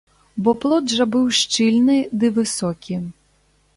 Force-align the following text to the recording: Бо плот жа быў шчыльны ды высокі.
Бо 0.45 0.53
плот 0.61 0.95
жа 1.01 1.05
быў 1.15 1.27
шчыльны 1.39 1.99
ды 2.25 2.33
высокі. 2.39 2.95